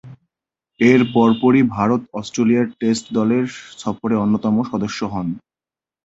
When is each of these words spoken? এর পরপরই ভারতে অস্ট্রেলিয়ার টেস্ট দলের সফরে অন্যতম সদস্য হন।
এর 0.79 1.01
পরপরই 1.13 1.63
ভারতে 1.75 2.07
অস্ট্রেলিয়ার 2.13 2.67
টেস্ট 2.79 3.05
দলের 3.13 3.45
সফরে 3.79 4.15
অন্যতম 4.15 4.55
সদস্য 4.71 4.99
হন। 5.13 5.27